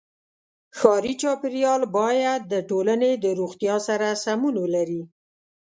[0.77, 5.01] ښاري چاپېریال باید د ټولنې د روغتیا سره سمون ولري.